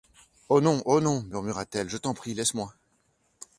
Oh! 0.49 0.61
non, 0.61 0.81
oh! 0.85 0.99
non, 0.99 1.21
murmura-t-elle, 1.29 1.87
je 1.87 1.97
t’en 1.97 2.15
prie, 2.15 2.33
laisse-moi! 2.33 2.73